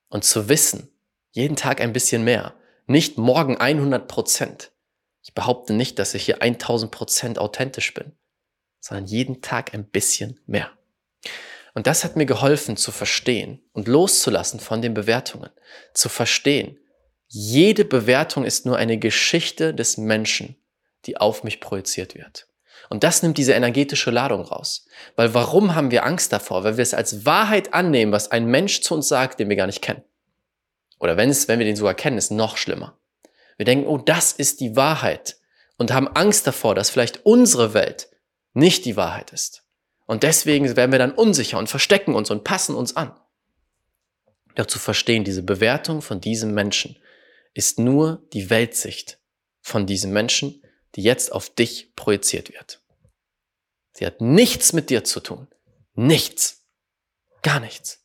Und 0.09 0.23
zu 0.23 0.47
wissen, 0.47 0.89
jeden 1.31 1.55
Tag 1.55 1.81
ein 1.81 1.93
bisschen 1.93 2.23
mehr, 2.23 2.53
nicht 2.85 3.17
morgen 3.17 3.57
100 3.57 4.07
Prozent, 4.07 4.72
ich 5.23 5.33
behaupte 5.33 5.73
nicht, 5.73 5.97
dass 5.99 6.13
ich 6.13 6.25
hier 6.25 6.41
1000 6.41 6.91
Prozent 6.91 7.39
authentisch 7.39 7.93
bin, 7.93 8.11
sondern 8.79 9.05
jeden 9.05 9.41
Tag 9.41 9.73
ein 9.73 9.85
bisschen 9.85 10.39
mehr. 10.45 10.69
Und 11.73 11.87
das 11.87 12.03
hat 12.03 12.15
mir 12.15 12.25
geholfen 12.25 12.77
zu 12.77 12.91
verstehen 12.91 13.63
und 13.71 13.87
loszulassen 13.87 14.59
von 14.59 14.81
den 14.81 14.93
Bewertungen, 14.93 15.49
zu 15.93 16.09
verstehen, 16.09 16.77
jede 17.27 17.83
Bewertung 17.83 18.45
ist 18.45 18.67
nur 18.67 18.77
eine 18.77 18.99
Geschichte 18.99 19.73
des 19.73 19.97
Menschen, 19.97 20.55
die 21.05 21.17
auf 21.17 21.43
mich 21.43 21.59
projiziert 21.61 22.13
wird. 22.13 22.47
Und 22.89 23.03
das 23.03 23.23
nimmt 23.23 23.39
diese 23.39 23.53
energetische 23.53 24.11
Ladung 24.11 24.41
raus. 24.41 24.85
Weil 25.15 25.33
warum 25.33 25.73
haben 25.73 25.89
wir 25.89 26.05
Angst 26.05 26.31
davor? 26.31 26.63
Weil 26.63 26.77
wir 26.77 26.83
es 26.83 26.93
als 26.93 27.25
Wahrheit 27.25 27.73
annehmen, 27.73 28.11
was 28.11 28.29
ein 28.29 28.45
Mensch 28.45 28.81
zu 28.81 28.93
uns 28.93 29.07
sagt, 29.07 29.39
den 29.39 29.49
wir 29.49 29.55
gar 29.55 29.65
nicht 29.65 29.81
kennen. 29.81 30.03
Oder 30.99 31.17
wenn 31.17 31.29
es, 31.29 31.47
wenn 31.47 31.57
wir 31.57 31.65
den 31.65 31.75
sogar 31.75 31.95
kennen, 31.95 32.19
ist 32.19 32.29
noch 32.29 32.55
schlimmer. 32.55 32.99
Wir 33.57 33.65
denken, 33.65 33.87
oh, 33.87 33.97
das 33.97 34.31
ist 34.33 34.59
die 34.59 34.75
Wahrheit 34.75 35.37
und 35.77 35.91
haben 35.91 36.07
Angst 36.07 36.47
davor, 36.47 36.75
dass 36.75 36.89
vielleicht 36.89 37.25
unsere 37.25 37.73
Welt 37.73 38.09
nicht 38.53 38.85
die 38.85 38.95
Wahrheit 38.95 39.31
ist. 39.31 39.63
Und 40.05 40.23
deswegen 40.23 40.75
werden 40.75 40.91
wir 40.91 40.99
dann 40.99 41.13
unsicher 41.13 41.57
und 41.57 41.69
verstecken 41.69 42.15
uns 42.15 42.29
und 42.29 42.43
passen 42.43 42.75
uns 42.75 42.95
an. 42.95 43.17
Doch 44.55 44.67
zu 44.67 44.79
verstehen, 44.79 45.23
diese 45.23 45.43
Bewertung 45.43 46.01
von 46.01 46.21
diesem 46.21 46.53
Menschen 46.53 46.97
ist 47.53 47.79
nur 47.79 48.27
die 48.33 48.49
Weltsicht 48.49 49.19
von 49.61 49.85
diesem 49.87 50.11
Menschen, 50.11 50.63
die 50.95 51.01
jetzt 51.01 51.31
auf 51.31 51.49
dich 51.49 51.95
projiziert 51.95 52.51
wird. 52.51 52.81
Sie 53.93 54.05
hat 54.05 54.21
nichts 54.21 54.73
mit 54.73 54.89
dir 54.89 55.03
zu 55.03 55.19
tun. 55.19 55.47
Nichts. 55.95 56.65
Gar 57.41 57.59
nichts. 57.59 58.02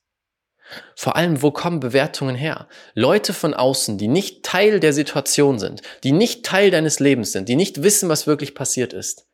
Vor 0.95 1.17
allem, 1.17 1.43
wo 1.43 1.51
kommen 1.51 1.81
Bewertungen 1.81 2.37
her? 2.37 2.69
Leute 2.95 3.33
von 3.33 3.55
außen, 3.55 3.99
die 3.99 4.09
nicht 4.09 4.43
Teil 4.43 4.81
der 4.81 4.93
Situation 4.93 5.59
sind, 5.59 5.83
die 6.05 6.13
nicht 6.13 6.45
Teil 6.45 6.71
deines 6.71 7.01
Lebens 7.01 7.33
sind, 7.33 7.49
die 7.49 7.57
nicht 7.57 7.83
wissen, 7.83 8.09
was 8.09 8.27
wirklich 8.27 8.55
passiert 8.55 8.93
ist, 8.93 9.27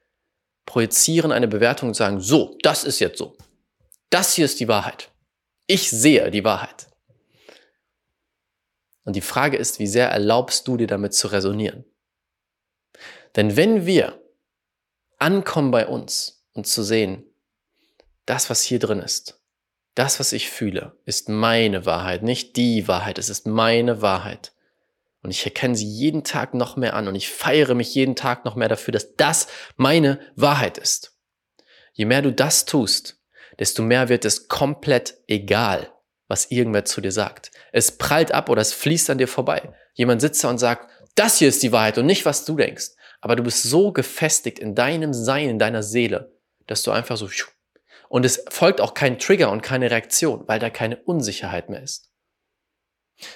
projizieren 0.67 1.33
eine 1.33 1.49
Bewertung 1.49 1.89
und 1.89 1.95
sagen, 1.95 2.21
so, 2.21 2.57
das 2.63 2.85
ist 2.85 3.01
jetzt 3.01 3.19
so. 3.19 3.37
Das 4.11 4.35
hier 4.35 4.45
ist 4.45 4.61
die 4.61 4.69
Wahrheit. 4.69 5.11
Ich 5.67 5.91
sehe 5.91 6.31
die 6.31 6.45
Wahrheit. 6.45 6.87
Und 9.05 9.17
die 9.17 9.21
Frage 9.21 9.57
ist, 9.57 9.79
wie 9.79 9.87
sehr 9.87 10.09
erlaubst 10.09 10.67
du 10.69 10.77
dir 10.77 10.87
damit 10.87 11.15
zu 11.15 11.29
resonieren? 11.29 11.85
Denn 13.37 13.57
wenn 13.57 13.87
wir 13.87 14.23
ankommen 15.19 15.71
bei 15.71 15.87
uns 15.87 16.47
und 16.53 16.67
zu 16.67 16.83
sehen, 16.83 17.25
das, 18.27 18.49
was 18.49 18.63
hier 18.63 18.79
drin 18.79 19.01
ist, 19.01 19.44
das, 19.95 20.19
was 20.21 20.33
ich 20.33 20.51
fühle, 20.51 20.97
ist 21.05 21.29
meine 21.29 21.87
Wahrheit, 21.87 22.23
nicht 22.23 22.57
die 22.57 22.89
Wahrheit, 22.89 23.19
es 23.19 23.29
ist 23.29 23.47
meine 23.47 24.03
Wahrheit. 24.03 24.53
Und 25.23 25.31
ich 25.31 25.45
erkenne 25.45 25.75
sie 25.75 25.87
jeden 25.87 26.23
Tag 26.25 26.53
noch 26.53 26.77
mehr 26.77 26.95
an 26.95 27.09
und 27.09 27.15
ich 27.15 27.31
feiere 27.31 27.75
mich 27.75 27.95
jeden 27.95 28.17
Tag 28.17 28.45
noch 28.45 28.57
mehr 28.57 28.69
dafür, 28.69 28.93
dass 28.93 29.17
das 29.17 29.47
meine 29.77 30.21
Wahrheit 30.37 30.77
ist. 30.77 31.17
Je 31.93 32.05
mehr 32.05 32.23
du 32.23 32.33
das 32.33 32.67
tust, 32.67 33.21
desto 33.59 33.83
mehr 33.83 34.09
wird 34.09 34.25
es 34.25 34.49
komplett 34.49 35.17
egal, 35.27 35.91
was 36.29 36.51
irgendwer 36.51 36.85
zu 36.85 37.01
dir 37.01 37.13
sagt. 37.13 37.53
Es 37.73 37.97
prallt 37.97 38.33
ab 38.33 38.51
oder 38.51 38.61
es 38.61 38.73
fließt 38.73 39.11
an 39.11 39.19
dir 39.19 39.29
vorbei. 39.29 39.73
Jemand 39.95 40.21
sitzt 40.21 40.43
da 40.45 40.51
und 40.51 40.59
sagt, 40.59 40.91
das 41.15 41.39
hier 41.39 41.49
ist 41.49 41.63
die 41.63 41.73
Wahrheit 41.73 41.97
und 41.97 42.07
nicht, 42.07 42.27
was 42.27 42.45
du 42.45 42.57
denkst. 42.57 42.91
Aber 43.21 43.37
du 43.37 43.45
bist 43.45 43.63
so 43.63 43.93
gefestigt 43.93 44.59
in 44.59 44.75
deinem 44.75 45.15
Sein, 45.15 45.49
in 45.49 45.59
deiner 45.59 45.83
Seele, 45.83 46.37
dass 46.67 46.83
du 46.83 46.91
einfach 46.91 47.17
so 47.17 47.29
und 48.09 48.25
es 48.25 48.45
folgt 48.49 48.81
auch 48.81 48.95
kein 48.95 49.19
Trigger 49.19 49.51
und 49.51 49.63
keine 49.63 49.91
Reaktion, 49.91 50.47
weil 50.47 50.59
da 50.59 50.71
keine 50.71 50.97
Unsicherheit 51.03 51.69
mehr 51.69 51.83
ist. 51.83 52.11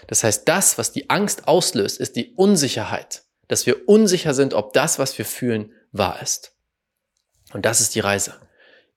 Das 0.07 0.25
heißt, 0.25 0.49
das, 0.49 0.79
was 0.79 0.93
die 0.93 1.09
Angst 1.11 1.47
auslöst, 1.47 1.99
ist 2.01 2.17
die 2.17 2.35
Unsicherheit, 2.35 3.25
dass 3.47 3.67
wir 3.67 3.89
unsicher 3.89 4.35
sind, 4.35 4.55
ob 4.55 4.73
das, 4.73 4.99
was 4.99 5.17
wir 5.19 5.25
fühlen, 5.25 5.73
wahr 5.93 6.21
ist. 6.21 6.57
Und 7.53 7.65
das 7.65 7.81
ist 7.81 7.95
die 7.95 8.01
Reise. 8.01 8.41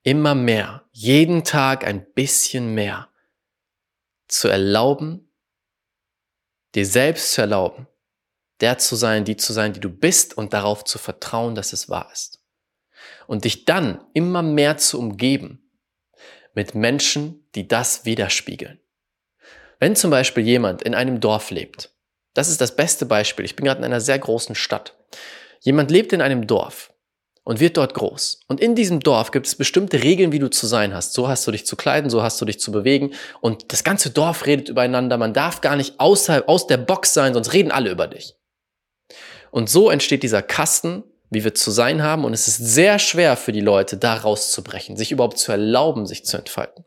Immer 0.03 0.35
mehr, 0.35 0.83
jeden 0.91 1.43
Tag 1.43 1.85
ein 1.85 2.05
bisschen 2.13 2.73
mehr 2.73 3.09
zu 4.27 4.47
erlauben, 4.47 5.31
dir 6.73 6.85
selbst 6.85 7.33
zu 7.33 7.41
erlauben, 7.41 7.87
der 8.61 8.77
zu 8.77 8.95
sein, 8.95 9.25
die 9.25 9.37
zu 9.37 9.53
sein, 9.53 9.73
die 9.73 9.79
du 9.79 9.89
bist 9.89 10.37
und 10.37 10.53
darauf 10.53 10.83
zu 10.83 10.97
vertrauen, 10.97 11.55
dass 11.55 11.73
es 11.73 11.89
wahr 11.89 12.09
ist. 12.11 12.43
Und 13.27 13.45
dich 13.45 13.65
dann 13.65 14.05
immer 14.13 14.41
mehr 14.41 14.77
zu 14.77 14.99
umgeben 14.99 15.60
mit 16.53 16.75
Menschen, 16.75 17.45
die 17.55 17.67
das 17.67 18.05
widerspiegeln. 18.05 18.79
Wenn 19.79 19.95
zum 19.95 20.11
Beispiel 20.11 20.43
jemand 20.43 20.83
in 20.83 20.93
einem 20.93 21.19
Dorf 21.19 21.49
lebt, 21.51 21.91
das 22.33 22.49
ist 22.49 22.61
das 22.61 22.75
beste 22.75 23.05
Beispiel, 23.05 23.45
ich 23.45 23.55
bin 23.55 23.65
gerade 23.65 23.79
in 23.79 23.85
einer 23.85 24.01
sehr 24.01 24.19
großen 24.19 24.55
Stadt. 24.55 24.95
Jemand 25.59 25.91
lebt 25.91 26.13
in 26.13 26.21
einem 26.21 26.47
Dorf 26.47 26.93
und 27.43 27.59
wird 27.59 27.77
dort 27.77 27.93
groß. 27.93 28.41
Und 28.47 28.61
in 28.61 28.75
diesem 28.75 28.99
Dorf 28.99 29.31
gibt 29.31 29.47
es 29.47 29.55
bestimmte 29.55 30.03
Regeln, 30.03 30.31
wie 30.31 30.39
du 30.39 30.49
zu 30.49 30.67
sein 30.67 30.93
hast. 30.93 31.13
So 31.13 31.27
hast 31.27 31.45
du 31.47 31.51
dich 31.51 31.65
zu 31.65 31.75
kleiden, 31.75 32.09
so 32.09 32.21
hast 32.21 32.39
du 32.39 32.45
dich 32.45 32.59
zu 32.59 32.71
bewegen. 32.71 33.13
Und 33.41 33.71
das 33.73 33.83
ganze 33.83 34.11
Dorf 34.11 34.45
redet 34.45 34.69
übereinander. 34.69 35.17
Man 35.17 35.33
darf 35.33 35.61
gar 35.61 35.75
nicht 35.75 35.99
außerhalb, 35.99 36.47
aus 36.47 36.67
der 36.67 36.77
Box 36.77 37.13
sein, 37.13 37.33
sonst 37.33 37.53
reden 37.53 37.71
alle 37.71 37.89
über 37.89 38.07
dich. 38.07 38.35
Und 39.49 39.69
so 39.69 39.89
entsteht 39.89 40.23
dieser 40.23 40.41
Kasten, 40.41 41.03
wie 41.31 41.43
wir 41.43 41.55
zu 41.55 41.71
sein 41.71 42.03
haben. 42.03 42.25
Und 42.25 42.33
es 42.33 42.47
ist 42.47 42.57
sehr 42.57 42.99
schwer 42.99 43.35
für 43.35 43.51
die 43.51 43.61
Leute, 43.61 43.97
da 43.97 44.13
rauszubrechen, 44.13 44.97
sich 44.97 45.11
überhaupt 45.11 45.39
zu 45.39 45.51
erlauben, 45.51 46.05
sich 46.05 46.25
zu 46.25 46.37
entfalten. 46.37 46.85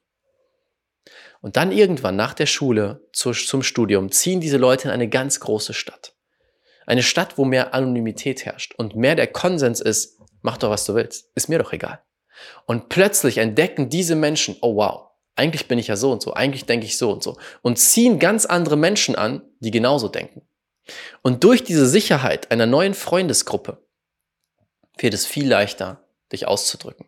Und 1.40 1.56
dann 1.56 1.72
irgendwann 1.72 2.14
nach 2.14 2.34
der 2.34 2.46
Schule 2.46 3.06
zum 3.12 3.62
Studium 3.62 4.12
ziehen 4.12 4.40
diese 4.40 4.56
Leute 4.56 4.88
in 4.88 4.94
eine 4.94 5.08
ganz 5.08 5.40
große 5.40 5.74
Stadt. 5.74 6.14
Eine 6.86 7.02
Stadt, 7.02 7.38
wo 7.38 7.44
mehr 7.44 7.74
Anonymität 7.74 8.44
herrscht 8.44 8.74
und 8.76 8.94
mehr 8.94 9.14
der 9.14 9.26
Konsens 9.26 9.80
ist, 9.80 10.20
mach 10.42 10.58
doch, 10.58 10.70
was 10.70 10.84
du 10.84 10.94
willst, 10.94 11.30
ist 11.34 11.48
mir 11.48 11.58
doch 11.58 11.72
egal. 11.72 12.02
Und 12.66 12.88
plötzlich 12.88 13.38
entdecken 13.38 13.88
diese 13.88 14.14
Menschen, 14.14 14.56
oh 14.60 14.76
wow, 14.76 15.08
eigentlich 15.36 15.68
bin 15.68 15.78
ich 15.78 15.88
ja 15.88 15.96
so 15.96 16.12
und 16.12 16.22
so, 16.22 16.34
eigentlich 16.34 16.66
denke 16.66 16.86
ich 16.86 16.98
so 16.98 17.10
und 17.10 17.22
so. 17.22 17.36
Und 17.62 17.78
ziehen 17.78 18.18
ganz 18.18 18.46
andere 18.46 18.76
Menschen 18.76 19.14
an, 19.14 19.42
die 19.60 19.70
genauso 19.70 20.08
denken. 20.08 20.42
Und 21.22 21.44
durch 21.44 21.64
diese 21.64 21.86
Sicherheit 21.86 22.50
einer 22.50 22.66
neuen 22.66 22.94
Freundesgruppe 22.94 23.83
wird 24.98 25.14
es 25.14 25.26
viel 25.26 25.48
leichter, 25.48 26.04
dich 26.32 26.46
auszudrücken. 26.46 27.06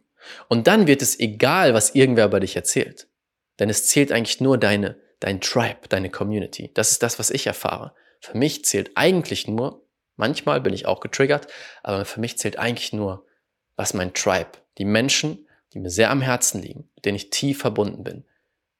Und 0.49 0.67
dann 0.67 0.87
wird 0.87 1.03
es 1.03 1.19
egal, 1.19 1.75
was 1.75 1.95
irgendwer 1.95 2.27
über 2.27 2.41
dich 2.41 2.57
erzählt. 2.57 3.09
Denn 3.59 3.71
es 3.71 3.87
zählt 3.87 4.13
eigentlich 4.13 4.41
nur 4.41 4.59
deine, 4.59 4.97
dein 5.21 5.41
Tribe, 5.41 5.89
deine 5.89 6.11
Community. 6.11 6.71
Das 6.75 6.91
ist 6.91 7.03
das, 7.03 7.19
was 7.19 7.31
ich 7.31 7.47
erfahre. 7.47 7.95
Für 8.21 8.37
mich 8.37 8.65
zählt 8.65 8.93
eigentlich 8.97 9.47
nur, 9.47 9.87
manchmal 10.17 10.61
bin 10.61 10.75
ich 10.75 10.87
auch 10.87 11.01
getriggert, 11.01 11.47
aber 11.83 12.05
für 12.05 12.21
mich 12.21 12.39
zählt 12.39 12.59
eigentlich 12.59 12.93
nur, 12.93 13.25
was 13.77 13.95
mein 13.95 14.15
Tribe, 14.15 14.53
die 14.79 14.85
Menschen, 14.85 15.47
die 15.73 15.79
mir 15.79 15.91
sehr 15.91 16.11
am 16.11 16.23
Herzen 16.23 16.63
liegen, 16.63 16.89
mit 16.95 17.05
denen 17.05 17.17
ich 17.17 17.31
tief 17.31 17.59
verbunden 17.59 18.03
bin, 18.03 18.25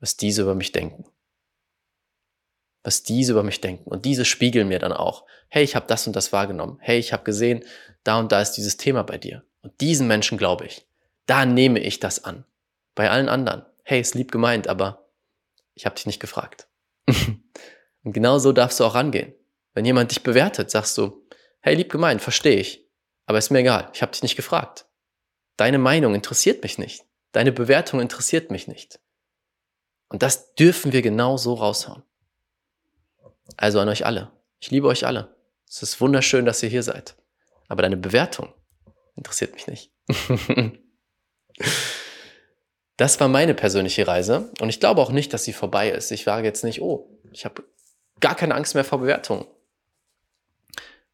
was 0.01 0.17
diese 0.17 0.43
über 0.43 0.55
mich 0.55 0.73
denken. 0.73 1.05
Was 2.87 3.03
diese 3.03 3.33
über 3.33 3.43
mich 3.43 3.61
denken. 3.61 3.91
Und 3.91 4.05
diese 4.05 4.25
spiegeln 4.25 4.69
mir 4.69 4.79
dann 4.79 4.93
auch, 4.93 5.25
hey, 5.49 5.65
ich 5.65 5.75
habe 5.75 5.89
das 5.89 6.07
und 6.07 6.15
das 6.15 6.33
wahrgenommen. 6.33 6.79
Hey, 6.81 7.01
ich 7.01 7.13
habe 7.13 7.25
gesehen, 7.25 7.65
da 8.05 8.17
und 8.21 8.31
da 8.31 8.41
ist 8.41 8.53
dieses 8.53 8.77
Thema 8.77 9.03
bei 9.03 9.19
dir. 9.19 9.43
Und 9.63 9.81
diesen 9.81 10.07
Menschen 10.07 10.39
glaube 10.39 10.67
ich. 10.67 10.87
Da 11.27 11.47
nehme 11.47 11.81
ich 11.81 11.99
das 11.99 12.23
an. 12.23 12.45
Bei 12.95 13.11
allen 13.11 13.29
anderen, 13.29 13.67
hey, 13.83 14.01
ist 14.01 14.15
lieb 14.15 14.31
gemeint, 14.31 14.69
aber 14.69 15.11
ich 15.75 15.85
habe 15.85 15.97
dich 15.97 16.07
nicht 16.07 16.21
gefragt. 16.21 16.69
und 17.09 18.13
genau 18.13 18.39
so 18.39 18.53
darfst 18.53 18.79
du 18.79 18.85
auch 18.85 18.95
rangehen. 18.95 19.35
Wenn 19.75 19.85
jemand 19.85 20.13
dich 20.13 20.23
bewertet, 20.23 20.71
sagst 20.71 20.97
du, 20.97 21.27
hey, 21.63 21.75
lieb 21.75 21.91
gemeint, 21.91 22.23
verstehe 22.23 22.61
ich, 22.61 22.87
aber 23.27 23.39
ist 23.39 23.51
mir 23.51 23.59
egal, 23.59 23.91
ich 23.95 24.01
habe 24.03 24.13
dich 24.13 24.23
nicht 24.23 24.37
gefragt. 24.37 24.87
Deine 25.57 25.79
Meinung 25.79 26.15
interessiert 26.15 26.63
mich 26.63 26.79
nicht. 26.79 27.05
Deine 27.33 27.51
Bewertung 27.51 27.99
interessiert 27.99 28.53
mich 28.53 28.69
nicht. 28.69 29.01
Und 30.09 30.23
das 30.23 30.55
dürfen 30.55 30.93
wir 30.93 31.03
genau 31.03 31.37
so 31.37 31.55
raushauen. 31.55 32.05
Also 33.57 33.81
an 33.81 33.89
euch 33.89 34.05
alle. 34.05 34.31
Ich 34.59 34.71
liebe 34.71 34.89
euch 34.89 35.07
alle. 35.07 35.37
Es 35.69 35.83
ist 35.83 36.01
wunderschön, 36.01 36.45
dass 36.45 36.63
ihr 36.63 36.69
hier 36.69 36.83
seid. 36.83 37.17
Aber 37.69 37.83
deine 37.83 37.97
Bewertung 37.97 38.53
interessiert 39.17 39.55
mich 39.55 39.67
nicht. 39.67 39.93
das 42.97 43.19
war 43.21 43.29
meine 43.29 43.55
persönliche 43.55 44.07
Reise. 44.07 44.53
Und 44.61 44.69
ich 44.69 44.81
glaube 44.81 45.01
auch 45.01 45.11
nicht, 45.11 45.33
dass 45.33 45.45
sie 45.45 45.53
vorbei 45.53 45.91
ist. 45.91 46.11
Ich 46.13 46.27
wage 46.27 46.47
jetzt 46.47 46.65
nicht, 46.65 46.81
oh, 46.81 47.09
ich 47.33 47.45
habe 47.45 47.65
gar 48.21 48.35
keine 48.35 48.55
Angst 48.55 48.75
mehr 48.75 48.85
vor 48.85 49.01
Bewertungen. 49.01 49.47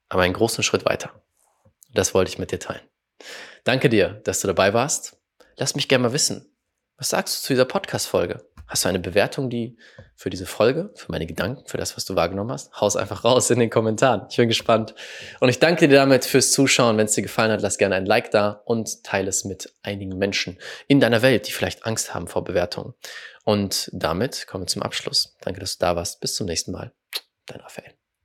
Aber 0.09 0.23
einen 0.23 0.35
großen 0.35 0.63
Schritt 0.63 0.85
weiter. 0.85 1.11
Das 1.95 2.15
wollte 2.15 2.31
ich 2.31 2.39
mit 2.39 2.53
dir 2.53 2.59
teilen. 2.59 2.83
Danke 3.65 3.89
dir, 3.89 4.21
dass 4.25 4.41
du 4.41 4.47
dabei 4.47 4.75
warst. 4.75 5.17
Lass 5.57 5.75
mich 5.75 5.89
gerne 5.89 6.09
mal 6.09 6.13
wissen. 6.13 6.49
Was 6.97 7.11
sagst 7.11 7.37
du 7.37 7.47
zu 7.47 7.53
dieser 7.53 7.65
Podcast-Folge? 7.65 8.45
Hast 8.73 8.87
du 8.87 8.89
eine 8.89 9.01
Bewertung, 9.01 9.51
die 9.51 9.77
für 10.17 10.31
diese 10.31 10.47
Folge, 10.47 10.95
für 10.95 11.13
meine 11.13 11.27
Gedanken, 11.27 11.63
für 11.67 11.77
das, 11.77 11.95
was 11.95 12.07
du 12.07 12.17
wahrgenommen 12.17 12.51
hast? 12.51 12.73
Haus 12.81 12.97
einfach 12.97 13.23
raus 13.23 13.51
in 13.51 13.59
den 13.59 13.69
Kommentaren. 13.69 14.23
Ich 14.31 14.39
bin 14.39 14.49
gespannt. 14.49 14.95
Und 15.41 15.51
ich 15.51 15.59
danke 15.59 15.89
dir 15.89 15.97
damit 15.97 16.25
fürs 16.25 16.53
Zuschauen. 16.53 16.97
Wenn 16.97 17.05
es 17.05 17.13
dir 17.13 17.21
gefallen 17.21 17.53
hat, 17.53 17.61
lass 17.61 17.77
gerne 17.77 17.97
ein 17.97 18.07
Like 18.07 18.31
da 18.31 18.63
und 18.65 19.05
teile 19.05 19.29
es 19.29 19.45
mit 19.45 19.71
einigen 19.83 20.17
Menschen 20.17 20.57
in 20.89 21.01
deiner 21.01 21.21
Welt, 21.21 21.49
die 21.49 21.53
vielleicht 21.53 21.85
Angst 21.85 22.15
haben 22.15 22.29
vor 22.29 22.45
Bewertungen. 22.45 22.95
Und 23.45 23.91
damit 23.93 24.47
kommen 24.47 24.63
wir 24.63 24.69
zum 24.69 24.83
Abschluss. 24.83 25.37
Danke, 25.43 25.61
dass 25.61 25.77
du 25.77 25.85
da 25.85 25.95
warst. 25.95 26.23
Bis 26.23 26.35
zum 26.35 26.47
nächsten 26.47 26.73
Mal. 26.73 26.95
Dein 27.45 27.61
Raphael. 27.61 28.02